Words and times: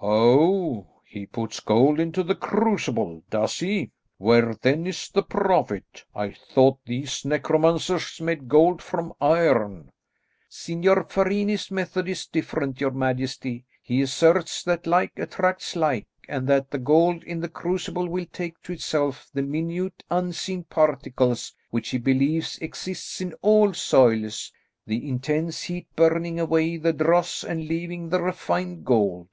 "Oh, 0.00 1.00
he 1.04 1.26
puts 1.26 1.58
gold 1.58 1.98
into 1.98 2.22
the 2.22 2.36
crucible, 2.36 3.24
does 3.30 3.58
he? 3.58 3.90
Where 4.16 4.54
then 4.54 4.86
is 4.86 5.08
the 5.08 5.24
profit? 5.24 6.04
I 6.14 6.30
thought 6.30 6.78
these 6.86 7.24
necromancers 7.24 8.20
made 8.20 8.46
gold 8.48 8.80
from 8.80 9.12
iron." 9.20 9.90
"Signor 10.48 11.02
Farini's 11.08 11.72
method 11.72 12.06
is 12.08 12.26
different, 12.28 12.80
your 12.80 12.92
majesty. 12.92 13.64
He 13.82 14.00
asserts 14.00 14.62
that 14.62 14.86
like 14.86 15.18
attracts 15.18 15.74
like, 15.74 16.06
and 16.28 16.46
that 16.46 16.70
the 16.70 16.78
gold 16.78 17.24
in 17.24 17.40
the 17.40 17.48
crucible 17.48 18.06
will 18.06 18.26
take 18.26 18.62
to 18.62 18.72
itself 18.74 19.28
the 19.34 19.42
minute 19.42 20.04
unseen 20.12 20.62
particles 20.62 21.52
which 21.70 21.88
he 21.88 21.98
believes 21.98 22.56
exists 22.58 23.20
in 23.20 23.34
all 23.42 23.72
soils; 23.72 24.52
the 24.86 25.08
intense 25.08 25.62
heat 25.64 25.88
burning 25.96 26.38
away 26.38 26.76
the 26.76 26.92
dross 26.92 27.42
and 27.42 27.66
leaving 27.66 28.10
the 28.10 28.22
refined 28.22 28.84
gold." 28.84 29.26